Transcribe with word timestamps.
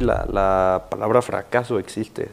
la, 0.00 0.26
la 0.30 0.86
palabra 0.90 1.22
fracaso 1.22 1.78
existe. 1.78 2.30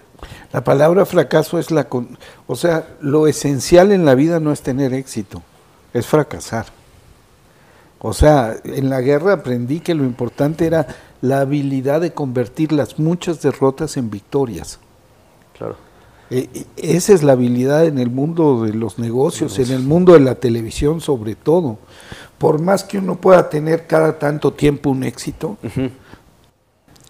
La 0.51 0.63
palabra 0.63 1.05
fracaso 1.05 1.59
es 1.59 1.71
la... 1.71 1.85
Con, 1.85 2.17
o 2.47 2.55
sea, 2.55 2.87
lo 2.99 3.27
esencial 3.27 3.91
en 3.91 4.05
la 4.05 4.15
vida 4.15 4.39
no 4.39 4.51
es 4.51 4.61
tener 4.61 4.93
éxito, 4.93 5.41
es 5.93 6.05
fracasar. 6.05 6.65
O 7.99 8.13
sea, 8.13 8.55
en 8.63 8.89
la 8.89 9.01
guerra 9.01 9.33
aprendí 9.33 9.79
que 9.79 9.93
lo 9.93 10.03
importante 10.03 10.65
era 10.65 10.87
la 11.21 11.41
habilidad 11.41 12.01
de 12.01 12.13
convertir 12.13 12.71
las 12.71 12.97
muchas 12.97 13.41
derrotas 13.41 13.95
en 13.95 14.09
victorias. 14.09 14.79
Claro. 15.57 15.75
E, 16.31 16.49
e, 16.53 16.65
esa 16.95 17.13
es 17.13 17.21
la 17.21 17.33
habilidad 17.33 17.85
en 17.85 17.99
el 17.99 18.09
mundo 18.09 18.63
de 18.63 18.73
los 18.73 18.97
negocios, 18.97 19.59
en 19.59 19.69
el 19.71 19.83
mundo 19.83 20.13
de 20.13 20.21
la 20.21 20.35
televisión 20.35 20.99
sobre 20.99 21.35
todo. 21.35 21.77
Por 22.39 22.59
más 22.59 22.83
que 22.83 22.97
uno 22.97 23.17
pueda 23.17 23.49
tener 23.49 23.85
cada 23.85 24.17
tanto 24.17 24.53
tiempo 24.53 24.89
un 24.89 25.03
éxito, 25.03 25.57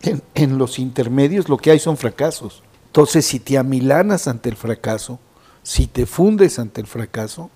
en, 0.03 0.57
los 0.57 0.79
intermedios 0.79 1.49
lo 1.49 1.57
que 1.57 1.71
hay 1.71 1.79
son 1.79 1.97
fracasos. 1.97 2.63
Entonces, 2.87 3.25
si 3.25 3.39
te 3.39 3.57
amilanas 3.57 4.27
ante 4.27 4.49
el 4.49 4.55
fracaso, 4.55 5.19
si 5.63 5.87
te 5.87 6.05
fundes 6.05 6.59
ante 6.59 6.81
el 6.81 6.87
fracaso, 6.87 7.49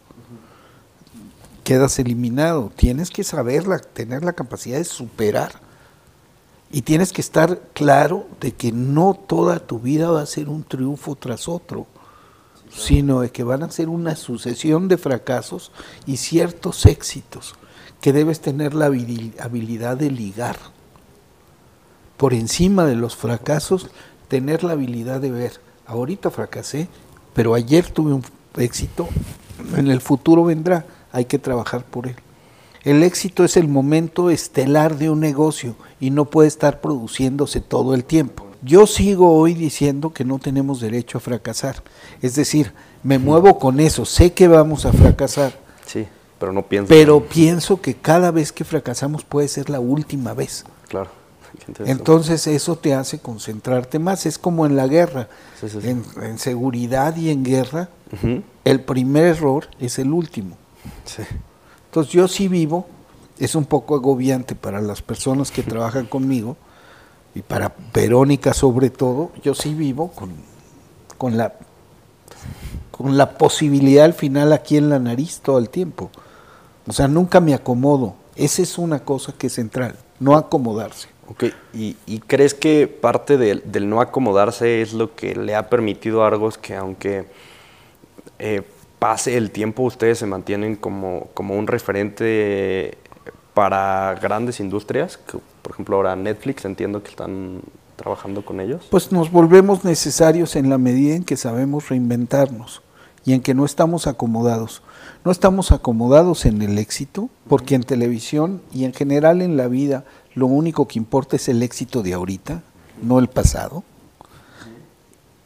quedas 1.63 1.99
eliminado. 1.99 2.71
Tienes 2.76 3.09
que 3.09 3.23
saberla, 3.23 3.80
tener 3.80 4.23
la 4.23 4.34
capacidad 4.34 4.77
de 4.77 4.85
superar. 4.85 5.59
Y 6.71 6.81
tienes 6.81 7.12
que 7.12 7.21
estar 7.21 7.59
claro 7.73 8.27
de 8.40 8.52
que 8.52 8.71
no 8.71 9.13
toda 9.13 9.59
tu 9.59 9.80
vida 9.80 10.09
va 10.09 10.21
a 10.21 10.26
ser 10.26 10.49
un 10.49 10.63
triunfo 10.63 11.16
tras 11.16 11.48
otro, 11.48 11.88
sino 12.70 13.21
de 13.21 13.32
que 13.32 13.43
van 13.43 13.63
a 13.63 13.71
ser 13.71 13.90
una 13.90 14.15
sucesión 14.15 14.87
de 14.87 14.98
fracasos 14.98 15.71
y 16.05 16.18
ciertos 16.18 16.85
éxitos 16.85 17.55
que 18.02 18.13
debes 18.13 18.41
tener 18.41 18.74
la 18.74 18.85
habilidad 18.85 19.98
de 19.98 20.12
ligar. 20.12 20.74
Por 22.18 22.34
encima 22.34 22.85
de 22.85 22.96
los 22.96 23.16
fracasos, 23.16 23.90
tener 24.27 24.63
la 24.63 24.74
habilidad 24.74 25.21
de 25.21 25.32
ver, 25.32 25.54
ahorita 25.85 26.32
fracasé, 26.32 26.88
pero 27.34 27.54
ayer 27.54 27.90
tuve 27.90 28.13
un 28.13 28.24
éxito, 28.58 29.08
en 29.76 29.88
el 29.90 30.02
futuro 30.02 30.43
vendrá, 30.43 30.86
hay 31.12 31.26
que 31.26 31.40
trabajar 31.40 31.84
por 31.84 32.08
él. 32.08 32.16
El 32.84 33.02
éxito 33.02 33.43
es 33.43 33.58
el 33.58 33.68
momento 33.68 34.30
estelar 34.30 34.98
de 34.98 35.10
un 35.10 35.20
negocio 35.20 35.76
y 35.99 36.12
no 36.12 36.26
puede 36.26 36.48
estar 36.48 36.82
produciéndose 36.82 37.60
todo 37.60 37.96
el 37.96 38.05
tiempo. 38.05 38.46
Yo 38.62 38.86
sigo 38.88 39.36
hoy 39.36 39.54
diciendo 39.54 40.13
que 40.13 40.24
no 40.24 40.40
tenemos 40.40 40.80
derecho 40.80 41.18
a 41.18 41.21
fracasar. 41.21 41.82
Es 42.21 42.36
decir, 42.36 42.74
me 43.04 43.18
muevo 43.20 43.60
con 43.60 43.80
eso, 43.80 44.05
sé 44.05 44.34
que 44.34 44.48
vamos 44.48 44.86
a 44.86 44.93
fracasar. 44.93 45.54
Sí, 45.86 46.05
pero 46.40 46.54
no 46.54 46.63
pienso. 46.63 46.90
Pero 46.90 47.24
pienso 47.24 47.82
que 47.82 47.96
cada 47.96 48.32
vez 48.32 48.52
que 48.52 48.63
fracasamos 48.63 49.24
puede 49.24 49.48
ser 49.48 49.70
la 49.70 49.80
última 49.80 50.34
vez. 50.34 50.63
Claro. 50.88 51.10
Entonces 51.85 52.48
eso 52.48 52.75
te 52.77 52.93
hace 52.93 53.20
concentrarte 53.20 53.99
más. 53.99 54.25
Es 54.25 54.37
como 54.37 54.65
en 54.65 54.75
la 54.75 54.87
guerra. 54.87 55.27
En, 55.84 56.37
seguridad 56.37 57.15
y 57.15 57.29
en 57.29 57.43
guerra, 57.43 57.89
el 58.63 58.81
primer 58.81 59.25
error 59.25 59.67
es 59.79 59.99
el 59.99 60.12
último. 60.12 60.57
Entonces 61.85 62.13
yo 62.13 62.27
sí 62.27 62.47
vivo, 62.47 62.87
es 63.39 63.55
un 63.55 63.65
poco 63.65 63.95
agobiante 63.95 64.56
para 64.56 64.81
las 64.81 65.01
personas 65.01 65.51
que 65.51 65.63
trabajan 65.63 66.06
conmigo 66.06 66.57
y 67.34 67.41
para 67.41 67.75
Verónica 67.94 68.53
sobre 68.53 68.90
todo, 68.90 69.31
yo 69.44 69.53
sí 69.53 69.73
vivo 69.73 70.12
con, 70.12 70.31
con, 71.17 71.38
la, 71.38 71.53
con 72.91 73.17
la 73.17 73.38
posibilidad 73.38 74.06
al 74.06 74.13
final 74.13 74.53
aquí 74.53 74.78
en 74.78 74.90
la 74.90 75.00
nariz 75.00 75.41
todo 75.41 75.57
el 75.57 75.69
tiempo. 75.69 76.09
O 76.88 76.94
sea, 76.94 77.07
nunca 77.07 77.40
me 77.40 77.53
acomodo. 77.53 78.16
Esa 78.35 78.62
es 78.62 78.78
una 78.78 79.00
cosa 79.00 79.34
que 79.34 79.47
es 79.47 79.53
central, 79.53 79.96
no 80.19 80.35
acomodarse. 80.35 81.09
Ok, 81.28 81.46
¿y, 81.74 81.96
crees 82.28 82.53
que 82.53 82.88
parte 82.88 83.38
del 83.38 83.90
no 83.90 84.00
acomodarse 84.00 84.81
es 84.81 84.94
lo 84.94 85.16
que 85.16 85.36
le 85.36 85.56
ha 85.56 85.69
permitido 85.69 86.24
a 86.24 86.28
Argos 86.28 86.58
que 86.58 86.75
aunque 86.75 87.25
eh, 88.38 88.62
pase 89.00 89.38
el 89.38 89.52
tiempo 89.52 89.84
ustedes 89.84 90.19
se 90.19 90.28
mantienen 90.28 90.75
como, 90.75 91.30
como 91.34 91.56
un 91.56 91.68
referente 91.68 92.97
para 93.53 94.16
grandes 94.22 94.59
industrias? 94.59 95.19
por 95.62 95.72
ejemplo, 95.72 95.96
ahora 95.96 96.16
Netflix, 96.16 96.63
entiendo 96.66 97.02
que 97.02 97.09
están 97.09 97.62
trabajando 97.96 98.46
con 98.46 98.59
ellos. 98.59 98.86
Pues 98.92 99.12
nos 99.12 99.31
volvemos 99.31 99.84
necesarios 99.84 100.56
en 100.56 100.69
la 100.69 100.78
medida 100.78 101.16
en 101.16 101.24
que 101.24 101.38
sabemos 101.38 101.90
reinventarnos 101.90 102.84
y 103.25 103.34
en 103.34 103.42
que 103.42 103.56
no 103.56 103.66
estamos 103.66 104.06
acomodados. 104.06 104.84
No 105.24 105.31
estamos 105.31 105.72
acomodados 105.72 106.46
en 106.46 106.62
el 106.62 106.78
éxito, 106.78 107.30
porque 107.47 107.74
en 107.74 107.84
televisión 107.84 108.62
y 108.72 108.86
en 108.86 108.94
general 108.94 109.42
en 109.42 109.57
la 109.57 109.68
vida 109.68 110.06
lo 110.35 110.47
único 110.47 110.88
que 110.88 111.00
importa 111.00 111.38
es 111.38 111.47
el 111.47 111.63
éxito 111.63 112.03
de 112.03 112.13
ahorita, 112.13 112.62
no 113.01 113.19
el 113.19 113.28
pasado. 113.28 113.84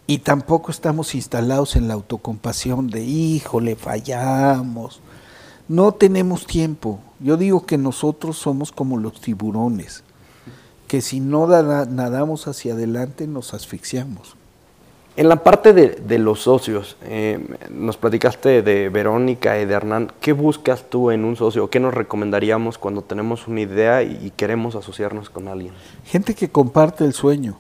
Y 0.08 0.20
tampoco 0.20 0.72
estamos 0.72 1.14
instalados 1.14 1.76
en 1.76 1.88
la 1.88 1.94
autocompasión 1.94 2.90
de, 2.90 3.04
híjole, 3.04 3.76
fallamos. 3.76 5.02
No 5.68 5.92
tenemos 5.92 6.48
tiempo. 6.48 7.00
Yo 7.20 7.38
digo 7.38 7.68
que 7.68 7.78
nosotros 7.78 8.38
somos 8.38 8.72
como 8.72 8.98
los 8.98 9.22
tiburones, 9.22 10.04
que 10.88 11.02
si 11.02 11.20
no 11.20 11.46
nadamos 11.48 12.48
hacia 12.48 12.74
adelante 12.74 13.28
nos 13.28 13.54
asfixiamos. 13.54 14.36
En 15.20 15.28
la 15.28 15.44
parte 15.44 15.74
de, 15.74 16.18
los 16.18 16.44
socios, 16.44 16.96
eh, 17.04 17.46
nos 17.70 17.98
platicaste 17.98 18.62
de 18.62 18.88
Verónica 18.88 19.60
y 19.60 19.66
de 19.66 19.74
Hernán. 19.74 20.14
¿Qué 20.22 20.32
buscas 20.32 20.90
tú 20.90 21.12
en 21.12 21.26
un 21.26 21.36
socio? 21.36 21.70
¿Qué 21.70 21.82
nos 21.82 21.94
recomendaríamos 21.94 22.78
cuando 22.78 23.02
tenemos 23.02 23.46
una 23.46 23.60
idea 23.60 24.02
y, 24.02 24.32
queremos 24.38 24.76
asociarnos 24.76 25.30
con 25.30 25.50
alguien? 25.50 25.74
Gente 26.06 26.34
que 26.36 26.48
comparte 26.48 27.04
el 27.04 27.12
sueño, 27.12 27.58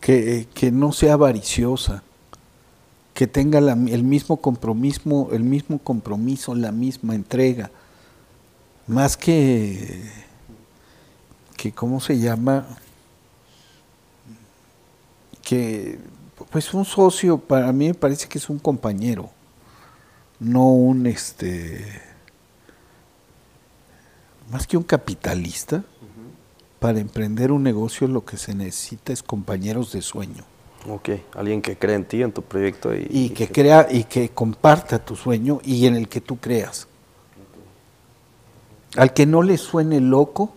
que, 0.00 0.46
no 0.70 0.92
sea 0.92 1.14
avariciosa, 1.14 2.02
que 3.14 3.26
tenga 3.26 3.58
el 3.60 4.04
mismo 4.04 4.36
compromiso, 4.36 5.30
el 5.32 5.44
mismo 5.44 5.78
compromiso, 5.78 6.54
la 6.54 6.72
misma 6.72 7.14
entrega, 7.14 7.70
más 8.86 9.16
que, 9.16 10.10
que 11.56 11.72
¿cómo 11.72 12.00
se 12.00 12.18
llama? 12.18 12.66
Que 15.40 15.98
pues 16.54 16.72
un 16.72 16.84
socio 16.84 17.38
para 17.38 17.72
mí 17.72 17.88
me 17.88 17.94
parece 17.94 18.28
que 18.28 18.38
es 18.38 18.48
un 18.48 18.60
compañero, 18.60 19.28
no 20.38 20.68
un 20.68 21.04
este 21.08 21.84
más 24.52 24.64
que 24.64 24.76
un 24.76 24.84
capitalista. 24.84 25.82
Para 26.78 27.00
emprender 27.00 27.50
un 27.50 27.64
negocio 27.64 28.06
lo 28.06 28.24
que 28.24 28.36
se 28.36 28.54
necesita 28.54 29.12
es 29.12 29.24
compañeros 29.24 29.90
de 29.90 30.00
sueño. 30.00 30.44
Ok, 30.88 31.08
alguien 31.34 31.60
que 31.60 31.76
cree 31.76 31.96
en 31.96 32.04
ti, 32.04 32.22
en 32.22 32.30
tu 32.30 32.42
proyecto. 32.42 32.94
Y, 32.94 33.30
que, 33.30 33.48
crea 33.48 33.88
y 33.90 34.04
que 34.04 34.28
comparta 34.28 35.04
tu 35.04 35.16
sueño 35.16 35.58
y 35.64 35.86
en 35.86 35.96
el 35.96 36.08
que 36.08 36.20
tú 36.20 36.36
creas. 36.38 36.86
Al 38.96 39.12
que 39.12 39.26
no 39.26 39.42
le 39.42 39.58
suene 39.58 39.98
loco 39.98 40.54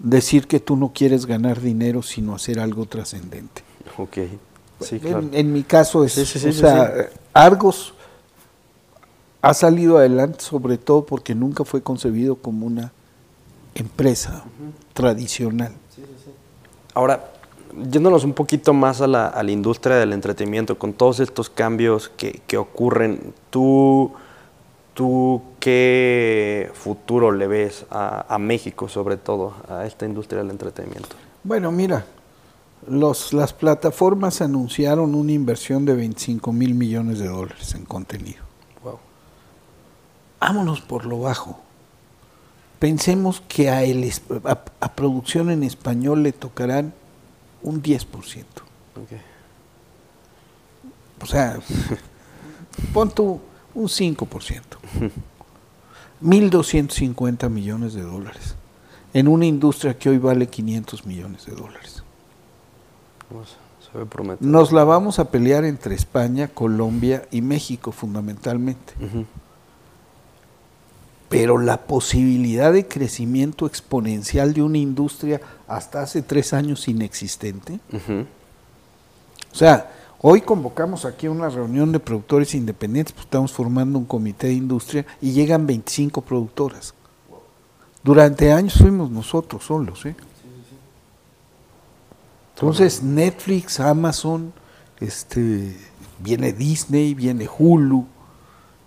decir 0.00 0.48
que 0.48 0.58
tú 0.58 0.74
no 0.74 0.92
quieres 0.92 1.24
ganar 1.24 1.60
dinero 1.60 2.02
sino 2.02 2.34
hacer 2.34 2.58
algo 2.58 2.86
trascendente. 2.86 3.62
Ok 3.96 4.18
en, 4.90 5.52
mi 5.52 5.62
caso 5.62 6.04
es, 6.04 6.44
o 6.44 6.52
sea, 6.52 7.08
Argos 7.32 7.94
ha 9.42 9.54
salido 9.54 9.98
adelante 9.98 10.40
sobre 10.40 10.76
todo 10.76 11.06
porque 11.06 11.34
nunca 11.34 11.64
fue 11.64 11.82
concebido 11.82 12.36
como 12.36 12.66
una 12.66 12.92
empresa 13.74 14.44
tradicional. 14.92 15.72
Ahora, 16.94 17.30
yéndonos 17.90 18.24
un 18.24 18.32
poquito 18.32 18.72
más 18.72 19.00
a 19.00 19.06
la, 19.06 19.44
industria 19.46 19.96
del 19.96 20.12
entretenimiento, 20.12 20.78
con 20.78 20.92
todos 20.92 21.20
estos 21.20 21.50
cambios 21.50 22.10
que, 22.16 22.56
ocurren, 22.56 23.34
¿tú, 23.50 24.12
¿tú 24.94 25.42
qué 25.60 26.70
futuro 26.74 27.32
le 27.32 27.46
ves 27.46 27.84
a, 27.90 28.34
a 28.34 28.38
México 28.38 28.88
sobre 28.88 29.16
todo, 29.16 29.54
a 29.68 29.86
esta 29.86 30.06
industria 30.06 30.42
del 30.42 30.50
entretenimiento? 30.50 31.14
Bueno, 31.44 31.70
mira, 31.70 32.04
los, 32.88 33.32
las 33.32 33.52
plataformas 33.52 34.40
anunciaron 34.40 35.14
una 35.14 35.32
inversión 35.32 35.84
de 35.84 35.94
25 35.94 36.52
mil 36.52 36.74
millones 36.74 37.18
de 37.18 37.28
dólares 37.28 37.74
en 37.74 37.84
contenido. 37.84 38.42
Wow. 38.82 38.98
Vámonos 40.40 40.80
por 40.80 41.06
lo 41.06 41.20
bajo. 41.20 41.60
Pensemos 42.78 43.42
que 43.48 43.70
a, 43.70 43.82
el, 43.82 44.12
a, 44.44 44.92
producción 44.92 45.50
en 45.50 45.62
español 45.62 46.22
le 46.22 46.32
tocarán 46.32 46.92
un 47.62 47.82
10%. 47.82 48.04
Okay. 49.04 49.20
O 51.20 51.26
sea, 51.26 51.58
pon 52.92 53.10
tú 53.10 53.40
un 53.74 53.88
5%. 53.88 54.62
1.250 56.22 57.50
millones 57.50 57.94
de 57.94 58.02
dólares 58.02 58.56
en 59.12 59.28
una 59.28 59.46
industria 59.46 59.98
que 59.98 60.10
hoy 60.10 60.18
vale 60.18 60.46
500 60.46 61.06
millones 61.06 61.46
de 61.46 61.54
dólares. 61.54 62.02
Nos 64.40 64.72
la 64.72 64.84
vamos 64.84 65.18
a 65.18 65.30
pelear 65.30 65.64
entre 65.64 65.94
España, 65.94 66.48
Colombia 66.48 67.26
y 67.30 67.40
México 67.42 67.92
fundamentalmente. 67.92 68.94
pero 71.28 71.58
la 71.58 71.78
posibilidad 71.78 72.72
de 72.72 72.86
crecimiento 72.86 73.66
exponencial 73.66 74.54
de 74.54 74.62
una 74.62 74.78
industria 74.78 75.40
hasta 75.66 76.02
hace 76.02 76.22
tres 76.22 76.52
años 76.52 76.86
inexistente. 76.88 77.80
O 79.52 79.54
sea, 79.54 79.90
hoy 80.20 80.40
convocamos 80.42 81.04
aquí 81.04 81.26
una 81.26 81.48
reunión 81.48 81.90
de 81.90 81.98
productores 81.98 82.54
independientes, 82.54 83.12
pues 83.12 83.24
estamos 83.24 83.52
formando 83.52 83.98
un 83.98 84.04
comité 84.04 84.48
de 84.48 84.54
industria 84.54 85.04
y 85.20 85.32
llegan 85.32 85.66
25 85.66 86.20
productoras. 86.20 86.94
Durante 88.04 88.52
años 88.52 88.74
fuimos 88.74 89.10
nosotros 89.10 89.64
solos. 89.64 90.06
¿eh? 90.06 90.14
Entonces 92.56 93.02
Netflix, 93.02 93.80
Amazon, 93.80 94.54
este, 94.98 95.76
viene 96.18 96.54
Disney, 96.54 97.12
viene 97.12 97.46
Hulu, 97.46 98.06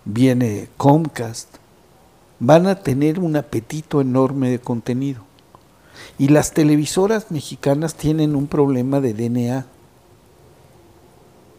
viene 0.04 0.68
Comcast, 0.76 1.58
van 2.40 2.66
a 2.66 2.82
tener 2.82 3.20
un 3.20 3.36
apetito 3.36 4.00
enorme 4.00 4.50
de 4.50 4.58
contenido. 4.58 5.22
Y 6.18 6.30
las 6.30 6.52
televisoras 6.52 7.30
mexicanas 7.30 7.94
tienen 7.94 8.34
un 8.34 8.48
problema 8.48 9.00
de 9.00 9.14
DNA. 9.14 9.66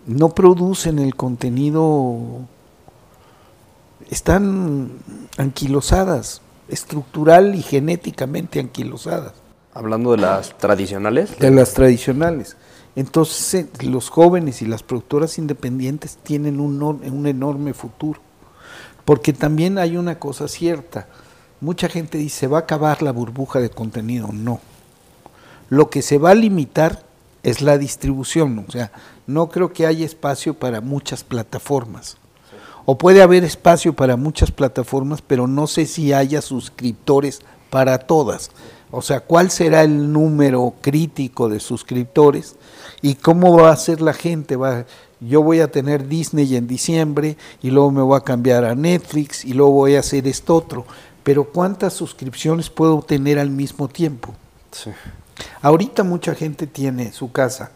No 0.05 0.35
producen 0.35 0.99
el 0.99 1.15
contenido, 1.15 2.19
están 4.09 4.91
anquilosadas, 5.37 6.41
estructural 6.67 7.55
y 7.55 7.61
genéticamente 7.61 8.59
anquilosadas. 8.59 9.40
Hablando 9.73 10.11
de 10.11 10.17
las 10.17 10.57
tradicionales. 10.57 11.37
De 11.39 11.51
las 11.51 11.73
tradicionales. 11.73 12.57
Entonces 12.95 13.53
eh, 13.53 13.69
los 13.83 14.09
jóvenes 14.09 14.61
y 14.61 14.65
las 14.65 14.83
productoras 14.83 15.37
independientes 15.37 16.17
tienen 16.17 16.59
un, 16.59 16.81
un 16.81 17.27
enorme 17.27 17.73
futuro. 17.73 18.19
Porque 19.05 19.33
también 19.33 19.77
hay 19.77 19.97
una 19.97 20.19
cosa 20.19 20.47
cierta. 20.47 21.07
Mucha 21.61 21.89
gente 21.89 22.17
dice, 22.17 22.47
va 22.47 22.59
a 22.59 22.61
acabar 22.61 23.01
la 23.01 23.11
burbuja 23.11 23.59
de 23.59 23.69
contenido. 23.69 24.29
No. 24.31 24.59
Lo 25.69 25.89
que 25.89 26.01
se 26.01 26.17
va 26.17 26.31
a 26.31 26.35
limitar 26.35 27.03
es 27.43 27.61
la 27.61 27.77
distribución. 27.77 28.65
O 28.67 28.71
sea, 28.71 28.91
no 29.27 29.49
creo 29.49 29.71
que 29.71 29.85
haya 29.85 30.05
espacio 30.05 30.53
para 30.53 30.81
muchas 30.81 31.23
plataformas. 31.23 32.17
O 32.85 32.97
puede 32.97 33.21
haber 33.21 33.43
espacio 33.43 33.93
para 33.93 34.17
muchas 34.17 34.51
plataformas, 34.51 35.21
pero 35.21 35.47
no 35.47 35.67
sé 35.67 35.85
si 35.85 36.13
haya 36.13 36.41
suscriptores 36.41 37.41
para 37.69 37.99
todas. 37.99 38.51
O 38.91 39.01
sea, 39.01 39.21
¿cuál 39.21 39.49
será 39.49 39.83
el 39.83 40.11
número 40.11 40.73
crítico 40.81 41.49
de 41.49 41.59
suscriptores? 41.59 42.55
¿Y 43.01 43.15
cómo 43.15 43.57
va 43.57 43.71
a 43.71 43.75
ser 43.77 44.01
la 44.01 44.13
gente? 44.13 44.57
Va, 44.57 44.85
yo 45.21 45.41
voy 45.41 45.61
a 45.61 45.71
tener 45.71 46.07
Disney 46.07 46.55
en 46.55 46.67
diciembre 46.67 47.37
y 47.61 47.71
luego 47.71 47.91
me 47.91 48.01
voy 48.01 48.17
a 48.17 48.21
cambiar 48.21 48.65
a 48.65 48.75
Netflix 48.75 49.45
y 49.45 49.53
luego 49.53 49.71
voy 49.71 49.95
a 49.95 50.01
hacer 50.01 50.27
esto 50.27 50.55
otro. 50.55 50.85
Pero 51.23 51.45
¿cuántas 51.45 51.93
suscripciones 51.93 52.69
puedo 52.69 53.01
tener 53.01 53.39
al 53.39 53.49
mismo 53.49 53.87
tiempo? 53.87 54.33
Sí. 54.71 54.91
Ahorita 55.61 56.03
mucha 56.03 56.35
gente 56.35 56.67
tiene 56.67 57.11
su 57.13 57.31
casa 57.31 57.71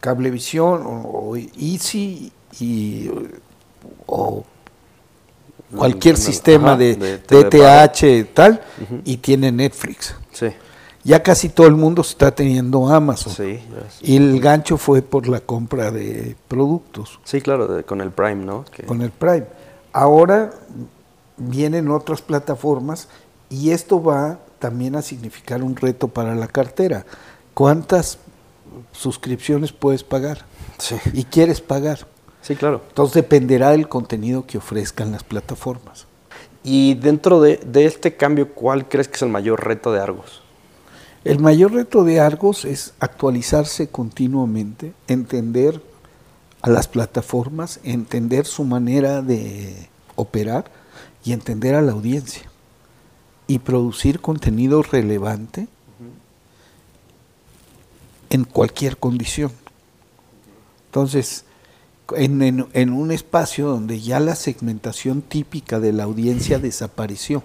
Cablevisión 0.00 0.82
o, 0.86 1.34
Easy 1.36 2.30
y, 2.60 3.10
o 4.06 4.44
cualquier 5.76 6.16
sistema 6.16 6.76
de, 6.76 7.18
DTH 7.18 8.32
tal 8.34 8.60
y 9.04 9.16
tiene 9.18 9.52
Netflix. 9.52 10.14
Sí. 10.32 10.48
Ya 11.04 11.22
casi 11.22 11.50
todo 11.50 11.66
el 11.66 11.74
mundo 11.74 12.00
está 12.00 12.34
teniendo 12.34 12.88
Amazon. 12.88 13.32
Sí, 13.34 13.60
y 14.00 14.16
el 14.16 14.40
gancho 14.40 14.78
fue 14.78 15.02
por 15.02 15.28
la 15.28 15.40
compra 15.40 15.90
de 15.90 16.34
productos. 16.48 17.20
Sí, 17.24 17.42
claro, 17.42 17.84
con 17.84 18.00
el 18.00 18.10
Prime, 18.10 18.44
¿no? 18.44 18.64
Con 18.86 19.02
el 19.02 19.10
Prime. 19.10 19.44
Ahora 19.92 20.50
vienen 21.36 21.90
otras 21.90 22.22
plataformas 22.22 23.08
y 23.50 23.70
esto 23.70 24.02
va 24.02 24.38
también 24.58 24.96
a 24.96 25.02
significar 25.02 25.62
un 25.62 25.76
reto 25.76 26.08
para 26.08 26.34
la 26.34 26.46
cartera. 26.46 27.04
¿Cuántas 27.52 28.18
suscripciones 28.92 29.72
puedes 29.72 30.02
pagar? 30.02 30.46
Sí. 30.78 30.96
¿Y 31.12 31.24
quieres 31.24 31.60
pagar? 31.60 32.06
Sí, 32.44 32.56
claro. 32.56 32.82
Entonces 32.88 33.14
dependerá 33.14 33.70
del 33.70 33.88
contenido 33.88 34.46
que 34.46 34.58
ofrezcan 34.58 35.12
las 35.12 35.24
plataformas. 35.24 36.06
Y 36.62 36.92
dentro 36.92 37.40
de, 37.40 37.58
este 37.74 38.16
cambio, 38.16 38.52
¿cuál 38.52 38.86
crees 38.86 39.08
que 39.08 39.16
es 39.16 39.22
el 39.22 39.30
mayor 39.30 39.64
reto 39.64 39.92
de 39.92 40.00
Argos? 40.00 40.42
El 41.24 41.40
mayor 41.40 41.72
reto 41.72 42.04
de 42.04 42.20
Argos 42.20 42.66
es 42.66 42.92
actualizarse 43.00 43.88
continuamente, 43.88 44.92
entender 45.08 45.80
a 46.60 46.68
las 46.68 46.86
plataformas, 46.86 47.80
entender 47.82 48.44
su 48.44 48.64
manera 48.64 49.22
de 49.22 49.88
operar 50.14 50.70
y 51.24 51.32
entender 51.32 51.74
a 51.74 51.80
la 51.80 51.92
audiencia 51.92 52.42
y 53.46 53.60
producir 53.60 54.20
contenido 54.20 54.82
relevante 54.82 55.66
en 58.28 58.44
cualquier 58.44 58.98
condición. 58.98 59.50
Entonces, 60.86 61.46
en, 62.16 62.92
un 62.92 63.10
espacio 63.10 63.68
donde 63.68 64.00
ya 64.00 64.20
la 64.20 64.34
segmentación 64.34 65.22
típica 65.22 65.80
de 65.80 65.92
la 65.92 66.04
audiencia 66.04 66.58
desapareció. 66.58 67.42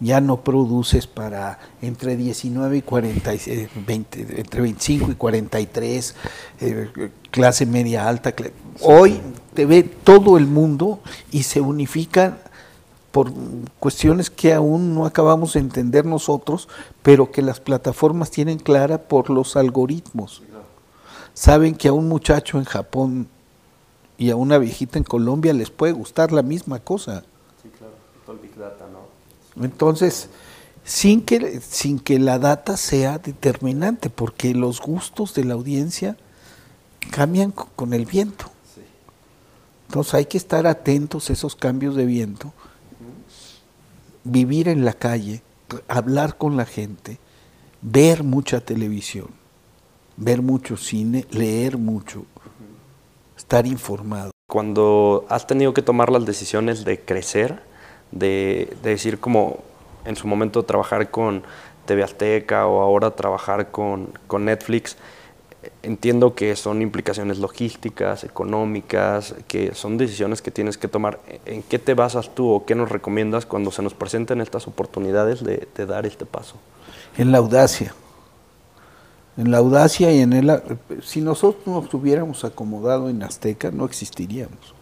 Ya 0.00 0.20
no 0.20 0.42
produces 0.42 1.06
para 1.06 1.60
entre 1.80 2.16
19 2.16 2.78
y 2.78 2.82
40, 2.82 3.32
20, 3.86 4.20
eh, 4.20 4.26
entre 4.38 4.60
25 4.60 5.12
y 5.12 5.14
43, 5.14 6.14
eh, 6.60 6.90
clase 7.30 7.66
media 7.66 8.08
alta. 8.08 8.34
Hoy 8.80 9.20
te 9.54 9.64
ve 9.64 9.84
todo 9.84 10.38
el 10.38 10.46
mundo 10.48 11.00
y 11.30 11.44
se 11.44 11.60
unifica 11.60 12.38
por 13.12 13.30
cuestiones 13.78 14.28
que 14.28 14.54
aún 14.54 14.94
no 14.94 15.06
acabamos 15.06 15.52
de 15.52 15.60
entender 15.60 16.04
nosotros, 16.04 16.68
pero 17.02 17.30
que 17.30 17.42
las 17.42 17.60
plataformas 17.60 18.30
tienen 18.32 18.58
clara 18.58 18.98
por 18.98 19.30
los 19.30 19.54
algoritmos. 19.54 20.42
Saben 21.34 21.74
que 21.74 21.88
a 21.88 21.92
un 21.92 22.08
muchacho 22.08 22.58
en 22.58 22.64
Japón 22.64 23.28
y 24.22 24.30
a 24.30 24.36
una 24.36 24.56
viejita 24.58 24.98
en 24.98 25.04
Colombia 25.04 25.52
les 25.52 25.70
puede 25.70 25.92
gustar 25.92 26.30
la 26.30 26.42
misma 26.42 26.78
cosa. 26.78 27.24
Sí, 27.60 27.68
claro, 27.76 27.94
todo 28.24 28.36
el 28.36 28.42
Big 28.42 28.54
Data, 28.54 28.86
¿no? 28.86 29.64
Entonces, 29.64 30.28
sin 30.84 31.22
que, 31.22 31.60
sin 31.60 31.98
que 31.98 32.20
la 32.20 32.38
data 32.38 32.76
sea 32.76 33.18
determinante, 33.18 34.10
porque 34.10 34.54
los 34.54 34.80
gustos 34.80 35.34
de 35.34 35.42
la 35.42 35.54
audiencia 35.54 36.16
cambian 37.10 37.50
con 37.50 37.94
el 37.94 38.06
viento. 38.06 38.44
Entonces 39.88 40.14
hay 40.14 40.26
que 40.26 40.38
estar 40.38 40.68
atentos 40.68 41.28
a 41.28 41.32
esos 41.32 41.56
cambios 41.56 41.96
de 41.96 42.06
viento, 42.06 42.52
vivir 44.22 44.68
en 44.68 44.84
la 44.84 44.92
calle, 44.92 45.42
hablar 45.88 46.38
con 46.38 46.56
la 46.56 46.64
gente, 46.64 47.18
ver 47.80 48.22
mucha 48.22 48.60
televisión, 48.60 49.30
ver 50.16 50.42
mucho 50.42 50.76
cine, 50.76 51.26
leer 51.32 51.76
mucho, 51.76 52.24
estar 53.42 53.66
informado. 53.66 54.30
Cuando 54.48 55.26
has 55.28 55.46
tenido 55.46 55.74
que 55.74 55.82
tomar 55.82 56.10
las 56.10 56.24
decisiones 56.24 56.84
de 56.84 57.00
crecer, 57.00 57.60
de, 58.12 58.74
decir 58.82 59.18
como 59.18 59.58
en 60.04 60.16
su 60.16 60.26
momento 60.26 60.62
trabajar 60.62 61.10
con 61.10 61.42
TV 61.86 62.02
Azteca 62.04 62.66
o 62.66 62.80
ahora 62.80 63.10
trabajar 63.10 63.70
con, 63.70 64.12
con 64.26 64.44
Netflix, 64.44 64.96
entiendo 65.82 66.34
que 66.34 66.54
son 66.56 66.82
implicaciones 66.82 67.38
logísticas, 67.38 68.24
económicas, 68.24 69.34
que 69.48 69.74
son 69.74 69.98
decisiones 69.98 70.40
que 70.40 70.50
tienes 70.50 70.78
que 70.78 70.88
tomar. 70.88 71.18
¿En 71.44 71.62
qué 71.62 71.78
te 71.78 71.94
basas 71.94 72.34
tú 72.34 72.48
o 72.48 72.64
qué 72.64 72.74
nos 72.74 72.90
recomiendas 72.90 73.46
cuando 73.46 73.70
se 73.70 73.82
nos 73.82 73.94
presenten 73.94 74.40
estas 74.40 74.68
oportunidades 74.68 75.42
de, 75.42 75.68
de 75.74 75.86
dar 75.86 76.06
este 76.06 76.26
paso? 76.26 76.56
En 77.16 77.32
la 77.32 77.38
audacia 77.38 77.94
en 79.36 79.50
la 79.50 79.58
audacia 79.58 80.12
y 80.12 80.20
en 80.20 80.32
el... 80.32 80.62
Si 81.02 81.20
nosotros 81.20 81.66
nos 81.66 81.92
hubiéramos 81.94 82.44
acomodado 82.44 83.08
en 83.08 83.22
Azteca, 83.22 83.70
no 83.70 83.84
existiríamos. 83.84 84.74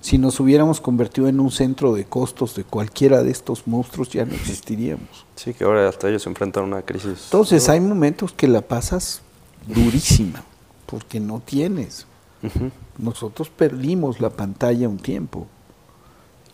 Si 0.00 0.18
nos 0.18 0.38
hubiéramos 0.38 0.80
convertido 0.80 1.28
en 1.28 1.40
un 1.40 1.50
centro 1.50 1.94
de 1.94 2.04
costos 2.04 2.54
de 2.54 2.64
cualquiera 2.64 3.22
de 3.22 3.30
estos 3.30 3.66
monstruos, 3.66 4.10
ya 4.10 4.26
no 4.26 4.34
existiríamos. 4.34 5.24
Sí, 5.34 5.54
que 5.54 5.64
ahora 5.64 5.88
hasta 5.88 6.08
ellos 6.08 6.22
se 6.22 6.28
enfrentan 6.28 6.64
a 6.64 6.66
una 6.66 6.82
crisis. 6.82 7.24
Entonces, 7.24 7.68
hay 7.68 7.80
momentos 7.80 8.32
que 8.32 8.46
la 8.46 8.60
pasas 8.60 9.22
durísima, 9.66 10.44
porque 10.86 11.20
no 11.20 11.40
tienes. 11.40 12.06
Nosotros 12.98 13.48
perdimos 13.48 14.20
la 14.20 14.28
pantalla 14.28 14.88
un 14.90 14.98
tiempo 14.98 15.46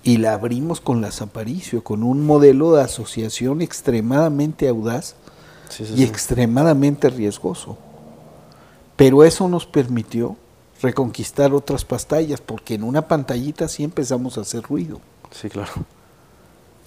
y 0.04 0.18
la 0.18 0.34
abrimos 0.34 0.80
con 0.80 1.00
las 1.00 1.20
Aparicio, 1.20 1.82
con 1.82 2.04
un 2.04 2.24
modelo 2.24 2.74
de 2.74 2.82
asociación 2.82 3.60
extremadamente 3.60 4.68
audaz 4.68 5.16
y 5.78 6.02
extremadamente 6.02 7.08
riesgoso. 7.10 7.76
Pero 8.96 9.24
eso 9.24 9.48
nos 9.48 9.66
permitió 9.66 10.36
reconquistar 10.82 11.52
otras 11.54 11.84
pantallas, 11.84 12.40
porque 12.40 12.74
en 12.74 12.84
una 12.84 13.06
pantallita 13.06 13.68
sí 13.68 13.84
empezamos 13.84 14.36
a 14.36 14.42
hacer 14.42 14.62
ruido. 14.62 15.00
Sí, 15.30 15.48
claro. 15.48 15.72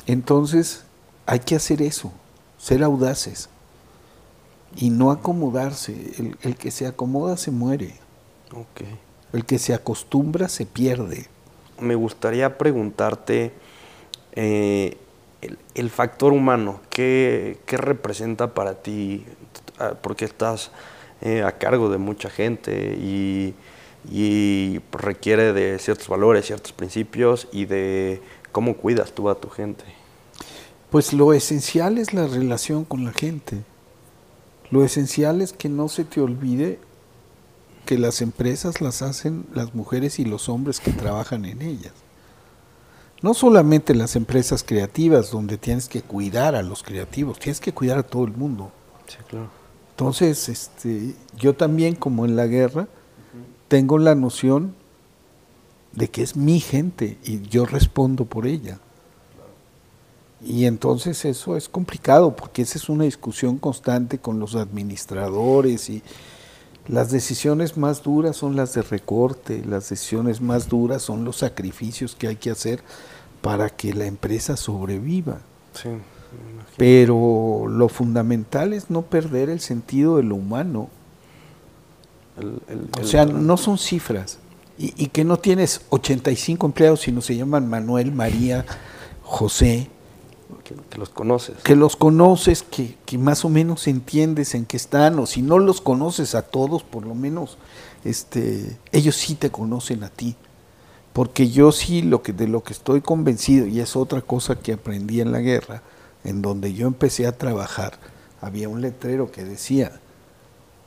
Entonces, 0.05 0.83
hay 1.25 1.39
que 1.39 1.55
hacer 1.55 1.81
eso, 1.81 2.11
ser 2.57 2.83
audaces 2.83 3.49
y 4.75 4.89
no 4.89 5.11
acomodarse. 5.11 6.13
El, 6.17 6.37
el 6.41 6.55
que 6.55 6.71
se 6.71 6.87
acomoda 6.87 7.37
se 7.37 7.51
muere. 7.51 7.95
Okay. 8.51 8.99
El 9.31 9.45
que 9.45 9.57
se 9.59 9.73
acostumbra 9.73 10.49
se 10.49 10.65
pierde. 10.65 11.27
Me 11.79 11.95
gustaría 11.95 12.57
preguntarte 12.57 13.53
Eh, 14.35 14.97
el, 15.73 15.89
factor 15.89 16.33
humano, 16.33 16.81
¿qué, 16.89 17.59
representa 17.67 18.53
para 18.53 18.81
ti? 18.81 19.25
Porque 20.01 20.25
estás 20.25 20.71
eh, 21.21 21.43
a 21.43 21.53
cargo 21.53 21.89
de 21.89 21.97
mucha 21.97 22.29
gente 22.29 22.97
y, 22.99 23.53
requiere 24.91 25.53
de 25.53 25.79
ciertos 25.79 26.07
valores, 26.07 26.45
ciertos 26.45 26.73
principios 26.73 27.47
y 27.51 27.65
de 27.65 28.21
cómo 28.51 28.75
cuidas 28.75 29.13
tú 29.13 29.29
a 29.29 29.35
tu 29.35 29.49
gente. 29.49 29.85
Pues 30.89 31.13
lo 31.13 31.33
esencial 31.33 31.97
es 31.97 32.13
la 32.13 32.27
relación 32.27 32.83
con 32.85 33.05
la 33.05 33.13
gente. 33.13 33.61
Lo 34.69 34.83
esencial 34.83 35.41
es 35.41 35.53
que 35.53 35.69
no 35.69 35.87
se 35.87 36.03
te 36.03 36.21
olvide 36.21 36.79
que 37.85 37.97
las 37.97 38.21
empresas 38.21 38.81
las 38.81 39.01
hacen 39.01 39.45
las 39.53 39.73
mujeres 39.73 40.19
y 40.19 40.25
los 40.25 40.49
hombres 40.49 40.79
que 40.79 40.91
trabajan 40.91 41.45
en 41.45 41.61
ellas 41.61 42.02
no 43.23 43.33
solamente 43.33 43.95
las 43.95 44.15
empresas 44.15 44.63
creativas 44.63 45.31
donde 45.31 45.57
tienes 45.57 45.87
que 45.87 46.01
cuidar 46.01 46.55
a 46.55 46.61
los 46.61 46.83
creativos, 46.83 47.39
tienes 47.39 47.61
que 47.61 47.73
cuidar 47.73 47.97
a 47.97 48.03
todo 48.03 48.25
el 48.25 48.33
mundo. 48.33 48.69
Sí, 49.07 49.17
claro. 49.27 49.49
Entonces, 49.91 50.49
este, 50.49 51.15
yo 51.37 51.55
también 51.55 51.95
como 51.95 52.25
en 52.25 52.35
la 52.35 52.47
guerra 52.47 52.87
tengo 53.69 53.97
la 53.97 54.13
noción 54.13 54.75
de 55.93 56.09
que 56.09 56.21
es 56.21 56.35
mi 56.35 56.59
gente 56.59 57.17
y 57.23 57.41
yo 57.43 57.65
respondo 57.65 58.25
por 58.25 58.45
ella. 58.45 58.79
Y 60.45 60.65
entonces 60.65 61.23
eso 61.23 61.55
es 61.55 61.69
complicado 61.69 62.35
porque 62.35 62.63
esa 62.63 62.77
es 62.77 62.89
una 62.89 63.05
discusión 63.05 63.57
constante 63.57 64.17
con 64.17 64.39
los 64.39 64.55
administradores 64.55 65.89
y 65.89 66.03
las 66.87 67.11
decisiones 67.11 67.77
más 67.77 68.03
duras 68.03 68.35
son 68.35 68.55
las 68.55 68.73
de 68.73 68.81
recorte, 68.81 69.63
las 69.65 69.89
decisiones 69.89 70.41
más 70.41 70.67
duras 70.67 71.01
son 71.01 71.23
los 71.23 71.37
sacrificios 71.37 72.15
que 72.15 72.27
hay 72.27 72.35
que 72.35 72.51
hacer 72.51 72.83
para 73.41 73.69
que 73.69 73.93
la 73.93 74.05
empresa 74.05 74.57
sobreviva. 74.57 75.39
Sí, 75.73 75.89
Pero 76.77 77.65
lo 77.69 77.89
fundamental 77.89 78.73
es 78.73 78.89
no 78.89 79.03
perder 79.03 79.49
el 79.49 79.59
sentido 79.59 80.17
de 80.17 80.23
lo 80.23 80.35
humano. 80.35 80.89
o 82.99 83.03
sea, 83.05 83.25
no 83.25 83.57
son 83.57 83.77
cifras. 83.77 84.39
Y, 84.77 85.07
que 85.07 85.23
no 85.23 85.37
tienes 85.37 85.81
85 85.89 86.65
empleados, 86.65 87.01
sino 87.01 87.21
se 87.21 87.35
llaman 87.37 87.69
Manuel, 87.69 88.11
María, 88.11 88.65
José. 89.21 89.89
Que, 90.63 90.97
los 90.97 91.09
conoces. 91.09 91.57
Que 91.63 91.75
los 91.75 91.95
conoces, 91.95 92.63
que, 92.63 92.97
que, 93.05 93.17
más 93.17 93.45
o 93.45 93.49
menos 93.49 93.87
entiendes 93.87 94.55
en 94.55 94.65
qué 94.65 94.77
están, 94.77 95.19
o 95.19 95.25
si 95.25 95.41
no 95.41 95.59
los 95.59 95.81
conoces 95.81 96.35
a 96.35 96.43
todos, 96.43 96.83
por 96.83 97.05
lo 97.05 97.15
menos 97.15 97.57
este, 98.03 98.77
ellos 98.91 99.15
sí 99.15 99.35
te 99.35 99.49
conocen 99.49 100.03
a 100.03 100.09
ti. 100.09 100.35
Porque 101.13 101.49
yo 101.49 101.71
sí 101.71 102.01
lo 102.01 102.23
que 102.23 102.33
de 102.33 102.47
lo 102.47 102.63
que 102.63 102.73
estoy 102.73 103.01
convencido 103.01 103.67
y 103.67 103.79
es 103.79 103.95
otra 103.95 104.21
cosa 104.21 104.59
que 104.59 104.73
aprendí 104.73 105.21
en 105.21 105.31
la 105.31 105.39
guerra, 105.39 105.83
en 106.23 106.41
donde 106.41 106.73
yo 106.73 106.87
empecé 106.87 107.27
a 107.27 107.37
trabajar, 107.37 107.99
había 108.41 108.67
un 108.67 108.81
letrero 108.81 109.31
que 109.31 109.43
decía, 109.43 109.99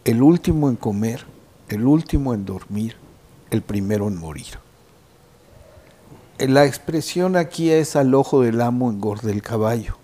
el 0.04 0.23
último 0.23 0.68
en 0.68 0.76
comer, 0.76 1.25
el 1.68 1.87
último 1.87 2.35
en 2.35 2.44
dormir, 2.44 2.96
el 3.50 3.62
primero 3.62 4.08
en 4.08 4.18
morir. 4.18 4.65
La 6.38 6.66
expresión 6.66 7.34
aquí 7.34 7.70
es 7.70 7.96
al 7.96 8.14
ojo 8.14 8.42
del 8.42 8.60
amo 8.60 8.90
engorde 8.90 9.32
el 9.32 9.40
caballo. 9.40 9.96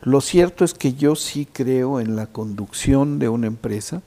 Lo 0.00 0.22
cierto 0.22 0.64
es 0.64 0.72
que 0.72 0.94
yo 0.94 1.16
sí 1.16 1.46
creo 1.50 2.00
en 2.00 2.16
la 2.16 2.26
conducción 2.26 3.18
de 3.18 3.28
una 3.28 3.46
empresa 3.46 4.00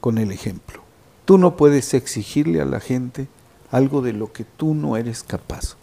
con 0.00 0.16
el 0.16 0.32
ejemplo. 0.32 0.82
Tú 1.26 1.36
no 1.36 1.56
puedes 1.56 1.92
exigirle 1.92 2.62
a 2.62 2.64
la 2.64 2.80
gente 2.80 3.28
algo 3.70 4.00
de 4.00 4.14
lo 4.14 4.32
que 4.32 4.44
tú 4.44 4.74
no 4.74 4.96
eres 4.96 5.22
capaz. 5.22 5.76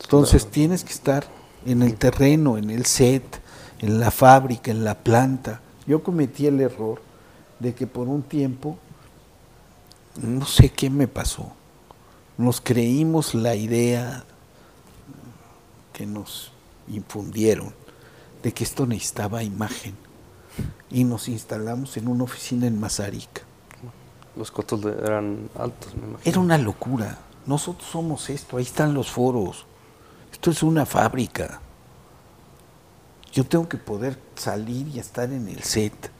Entonces 0.00 0.46
tienes 0.46 0.84
que 0.84 0.92
estar 0.92 1.26
en 1.66 1.82
el 1.82 1.96
terreno, 1.96 2.56
en 2.56 2.70
el 2.70 2.86
set, 2.86 3.42
en 3.78 4.00
la 4.00 4.10
fábrica, 4.10 4.70
en 4.70 4.84
la 4.84 4.94
planta. 4.94 5.60
Yo 5.86 6.02
cometí 6.02 6.46
el 6.46 6.62
error 6.62 7.02
de 7.58 7.74
que 7.74 7.86
por 7.86 8.08
un 8.08 8.22
tiempo, 8.22 8.78
no 10.22 10.46
sé 10.46 10.70
qué 10.70 10.88
me 10.88 11.08
pasó, 11.08 11.52
nos 12.38 12.62
creímos 12.62 13.34
la 13.34 13.54
idea 13.54 14.24
que 16.00 16.06
nos 16.06 16.50
infundieron 16.88 17.74
de 18.42 18.54
que 18.54 18.64
esto 18.64 18.86
necesitaba 18.86 19.42
imagen 19.42 19.94
y 20.90 21.04
nos 21.04 21.28
instalamos 21.28 21.94
en 21.98 22.08
una 22.08 22.24
oficina 22.24 22.66
en 22.66 22.80
Mazarica. 22.80 23.42
Los 24.34 24.50
costos 24.50 24.82
eran 24.82 25.50
altos, 25.58 25.94
me 25.94 26.08
imagino. 26.08 26.20
Era 26.24 26.40
una 26.40 26.56
locura. 26.56 27.18
Nosotros 27.44 27.86
somos 27.86 28.30
esto, 28.30 28.56
ahí 28.56 28.62
están 28.62 28.94
los 28.94 29.10
foros. 29.10 29.66
Esto 30.32 30.50
es 30.50 30.62
una 30.62 30.86
fábrica. 30.86 31.60
Yo 33.30 33.44
tengo 33.44 33.68
que 33.68 33.76
poder 33.76 34.18
salir 34.36 34.88
y 34.88 35.00
estar 35.00 35.30
en 35.30 35.48
el 35.48 35.62
set. 35.62 36.10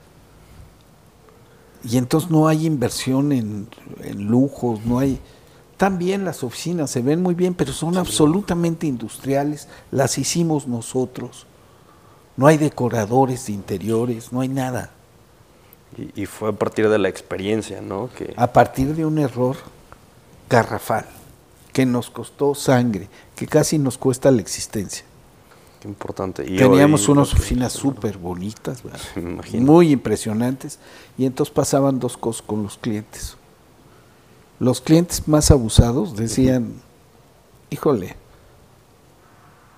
Y 1.85 1.97
entonces 1.97 2.31
no 2.31 2.49
hay 2.49 2.67
inversión 2.67 3.33
en, 3.33 3.67
lujos, 4.15 4.85
no 4.85 4.99
hay... 4.99 5.19
También 5.81 6.27
las 6.27 6.45
oficinas 6.45 6.91
se 6.91 7.01
ven 7.01 7.23
muy 7.23 7.35
bien, 7.35 7.55
pero 7.55 7.73
son 7.73 7.97
absolutamente 7.97 8.87
industriales, 8.87 9.67
las 9.91 10.19
hicimos 10.19 10.67
nosotros. 10.69 11.47
No 12.37 12.47
hay 12.47 12.59
decoradores 12.59 13.47
de 13.47 13.55
interiores, 13.55 14.31
no 14.31 14.43
hay 14.43 14.49
nada. 14.49 14.91
Y, 15.97 16.21
y, 16.21 16.27
fue 16.27 16.51
a 16.51 16.53
partir 16.53 16.91
de 16.91 16.99
la 16.99 17.09
experiencia, 17.09 17.81
¿no? 17.81 18.11
Que... 18.15 18.35
A 18.37 18.53
partir 18.53 18.95
de 18.95 19.07
un 19.07 19.19
error 19.19 19.57
garrafal, 20.51 21.07
que 21.73 21.87
nos 21.87 22.11
costó 22.11 22.55
sangre, 22.55 23.09
que 23.35 23.47
casi 23.47 23.79
nos 23.79 23.97
cuesta 23.97 24.31
la 24.31 24.43
existencia. 24.43 25.07
Qué 25.81 25.89
importante. 25.89 26.45
Teníamos 26.45 27.09
unas 27.09 27.33
oficinas 27.33 27.73
súper 27.73 28.19
bonitas, 28.19 28.83
muy 29.55 29.93
impresionantes, 29.93 30.79
y 31.17 31.25
entonces 31.25 31.55
pasaban 31.55 31.99
dos 31.99 32.19
cosas 32.19 32.43
con 32.43 32.63
los 32.63 32.77
clientes. 32.77 33.39
Los 34.61 34.83
clientes 34.83 35.27
más 35.27 35.51
abusados 35.51 36.17
decían, 36.17 36.75
híjole, 37.71 38.15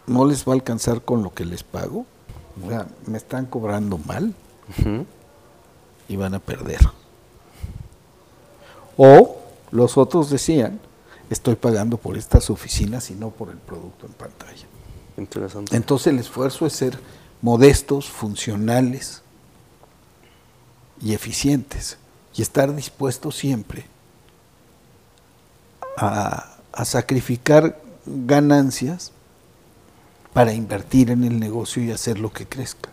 no 0.09 0.25
les 0.25 0.45
va 0.45 0.51
a 0.51 0.55
alcanzar 0.57 1.03
con 1.03 1.23
lo 1.23 1.33
que 1.33 1.45
les 1.45 1.63
pago, 1.63 2.05
o 2.61 2.69
sea, 2.69 2.89
me 3.07 3.17
están 3.17 3.47
cobrando 3.47 3.97
mal 3.97 4.35
y 6.09 6.17
van 6.17 6.35
a 6.35 6.41
perder. 6.41 6.81
O 8.97 9.37
los 9.71 9.97
otros 9.97 10.31
decían, 10.31 10.81
estoy 11.31 11.55
pagando 11.55 11.97
por 11.97 12.19
estas 12.19 12.51
oficinas 12.51 13.09
y 13.13 13.15
no 13.15 13.31
por 13.31 13.51
el 13.51 13.59
producto 13.59 14.07
en 14.07 14.13
pantalla. 14.15 14.67
Interesante. 15.17 15.77
Entonces 15.77 16.09
el 16.09 16.19
esfuerzo 16.19 16.67
es 16.67 16.73
ser 16.73 16.99
modestos, 17.41 18.11
funcionales 18.11 19.23
y 21.01 21.15
eficientes 21.15 21.99
y 22.35 22.43
estar 22.43 22.75
dispuestos 22.75 23.37
siempre 23.37 23.92
a, 25.97 26.57
a 26.73 26.85
sacrificar 26.85 27.79
ganancias 28.07 29.13
para 30.33 30.53
invertir 30.53 31.11
en 31.11 31.25
el 31.25 31.39
negocio 31.39 31.83
y 31.83 31.91
hacer 31.91 32.19
lo 32.19 32.33
que 32.33 32.47
crezca. 32.47 32.91